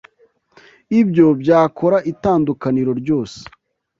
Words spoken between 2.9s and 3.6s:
ryose.